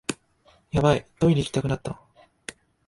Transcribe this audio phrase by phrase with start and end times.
[0.71, 2.01] ヤバい、トイレ行きたくなった